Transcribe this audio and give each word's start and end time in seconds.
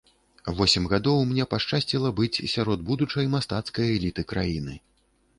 Восем 0.59 0.85
гадоў 0.91 1.19
мне 1.33 1.43
пашчасціла 1.51 2.09
быць 2.19 2.41
сярод 2.53 2.79
будучай 2.87 3.29
мастацкай 3.35 3.93
эліты 3.99 4.21
краіны. 4.33 4.75